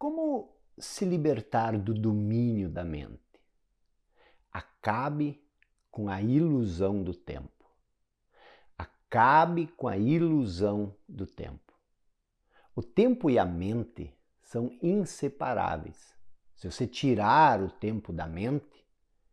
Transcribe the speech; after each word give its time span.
Como 0.00 0.56
se 0.78 1.04
libertar 1.04 1.78
do 1.78 1.92
domínio 1.92 2.70
da 2.70 2.82
mente? 2.82 3.20
Acabe 4.50 5.38
com 5.90 6.08
a 6.08 6.22
ilusão 6.22 7.02
do 7.02 7.12
tempo. 7.12 7.70
Acabe 8.78 9.66
com 9.66 9.86
a 9.86 9.98
ilusão 9.98 10.96
do 11.06 11.26
tempo. 11.26 11.74
O 12.74 12.82
tempo 12.82 13.28
e 13.28 13.38
a 13.38 13.44
mente 13.44 14.10
são 14.40 14.74
inseparáveis. 14.82 16.16
Se 16.56 16.70
você 16.70 16.86
tirar 16.86 17.60
o 17.60 17.70
tempo 17.70 18.10
da 18.10 18.26
mente, 18.26 18.82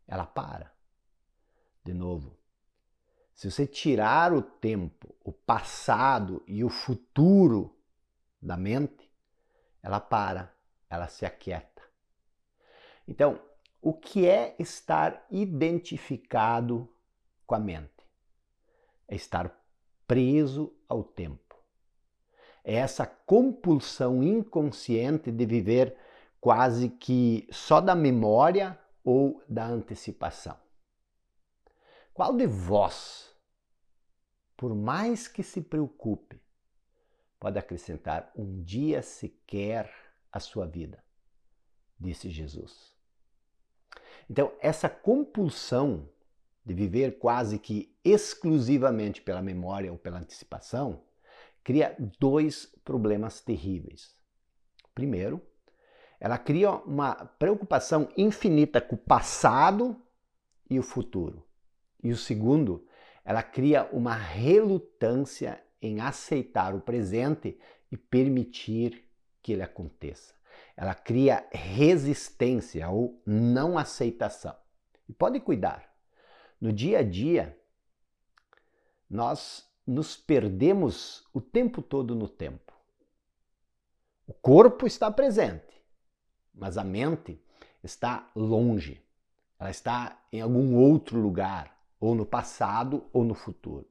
ela 0.06 0.26
para. 0.26 0.70
De 1.82 1.94
novo, 1.94 2.36
se 3.34 3.50
você 3.50 3.66
tirar 3.66 4.34
o 4.34 4.42
tempo, 4.42 5.14
o 5.24 5.32
passado 5.32 6.44
e 6.46 6.62
o 6.62 6.68
futuro 6.68 7.74
da 8.38 8.58
mente, 8.58 9.10
ela 9.82 9.98
para, 9.98 10.57
ela 10.90 11.08
se 11.08 11.24
aquieta. 11.26 11.82
Então, 13.06 13.40
o 13.80 13.92
que 13.92 14.26
é 14.26 14.54
estar 14.58 15.26
identificado 15.30 16.88
com 17.46 17.54
a 17.54 17.58
mente? 17.58 18.04
É 19.06 19.14
estar 19.14 19.54
preso 20.06 20.74
ao 20.88 21.04
tempo. 21.04 21.56
É 22.64 22.74
essa 22.74 23.06
compulsão 23.06 24.22
inconsciente 24.22 25.30
de 25.30 25.46
viver 25.46 25.96
quase 26.40 26.90
que 26.90 27.48
só 27.50 27.80
da 27.80 27.94
memória 27.94 28.78
ou 29.04 29.42
da 29.48 29.66
antecipação. 29.66 30.58
Qual 32.12 32.36
de 32.36 32.46
vós, 32.46 33.34
por 34.56 34.74
mais 34.74 35.28
que 35.28 35.42
se 35.42 35.62
preocupe, 35.62 36.40
pode 37.38 37.58
acrescentar 37.58 38.30
um 38.36 38.60
dia 38.62 39.02
sequer 39.02 39.90
à 40.32 40.40
sua 40.40 40.66
vida? 40.66 41.02
Disse 41.98 42.30
Jesus. 42.30 42.94
Então, 44.30 44.52
essa 44.60 44.88
compulsão 44.88 46.08
de 46.64 46.74
viver 46.74 47.18
quase 47.18 47.58
que 47.58 47.96
exclusivamente 48.04 49.22
pela 49.22 49.40
memória 49.40 49.90
ou 49.90 49.98
pela 49.98 50.18
antecipação 50.18 51.02
cria 51.64 51.96
dois 52.18 52.66
problemas 52.84 53.40
terríveis. 53.40 54.14
Primeiro, 54.94 55.42
ela 56.20 56.36
cria 56.36 56.72
uma 56.72 57.14
preocupação 57.14 58.08
infinita 58.16 58.80
com 58.80 58.96
o 58.96 58.98
passado 58.98 59.96
e 60.68 60.78
o 60.78 60.82
futuro. 60.82 61.46
E 62.02 62.10
o 62.10 62.16
segundo, 62.16 62.86
ela 63.24 63.42
cria 63.42 63.88
uma 63.92 64.14
relutância 64.14 65.62
em 65.80 66.00
aceitar 66.00 66.74
o 66.74 66.80
presente 66.80 67.58
e 67.90 67.96
permitir 67.96 69.07
que 69.42 69.52
ele 69.52 69.62
aconteça. 69.62 70.34
Ela 70.76 70.94
cria 70.94 71.46
resistência 71.50 72.88
ou 72.88 73.20
não 73.26 73.78
aceitação. 73.78 74.54
E 75.08 75.12
pode 75.12 75.40
cuidar. 75.40 75.92
No 76.60 76.72
dia 76.72 76.98
a 76.98 77.02
dia, 77.02 77.58
nós 79.08 79.68
nos 79.86 80.16
perdemos 80.16 81.26
o 81.32 81.40
tempo 81.40 81.80
todo 81.80 82.14
no 82.14 82.28
tempo. 82.28 82.72
O 84.26 84.34
corpo 84.34 84.86
está 84.86 85.10
presente, 85.10 85.82
mas 86.54 86.76
a 86.76 86.84
mente 86.84 87.42
está 87.82 88.30
longe. 88.36 89.02
Ela 89.58 89.70
está 89.70 90.20
em 90.30 90.40
algum 90.40 90.76
outro 90.76 91.18
lugar, 91.18 91.76
ou 91.98 92.14
no 92.14 92.26
passado 92.26 93.08
ou 93.12 93.24
no 93.24 93.34
futuro, 93.34 93.88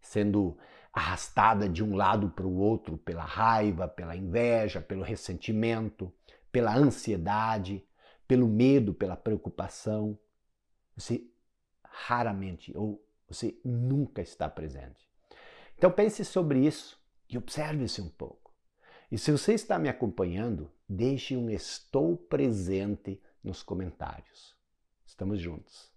sendo 0.00 0.58
arrastada 0.96 1.68
de 1.68 1.84
um 1.84 1.94
lado 1.94 2.30
para 2.30 2.46
o 2.46 2.56
outro 2.56 2.96
pela 2.96 3.22
raiva, 3.22 3.86
pela 3.86 4.16
inveja, 4.16 4.80
pelo 4.80 5.02
ressentimento, 5.02 6.10
pela 6.50 6.74
ansiedade, 6.74 7.86
pelo 8.26 8.48
medo, 8.48 8.94
pela 8.94 9.14
preocupação. 9.14 10.18
Você 10.96 11.22
raramente 11.84 12.74
ou 12.74 13.06
você 13.28 13.60
nunca 13.62 14.22
está 14.22 14.48
presente. 14.48 15.06
Então 15.76 15.90
pense 15.90 16.24
sobre 16.24 16.66
isso 16.66 16.98
e 17.28 17.36
observe-se 17.36 18.00
um 18.00 18.08
pouco. 18.08 18.54
E 19.12 19.18
se 19.18 19.30
você 19.30 19.52
está 19.52 19.78
me 19.78 19.90
acompanhando, 19.90 20.72
deixe 20.88 21.36
um 21.36 21.50
estou 21.50 22.16
presente 22.16 23.20
nos 23.44 23.62
comentários. 23.62 24.56
Estamos 25.04 25.38
juntos. 25.38 25.92